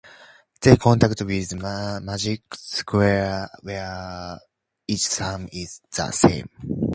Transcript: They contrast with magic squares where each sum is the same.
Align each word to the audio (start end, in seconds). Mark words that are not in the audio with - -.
They 0.61 0.77
contrast 0.77 1.21
with 1.21 1.53
magic 2.01 2.41
squares 2.55 3.49
where 3.61 4.39
each 4.87 5.01
sum 5.05 5.47
is 5.53 5.79
the 5.95 6.09
same. 6.09 6.49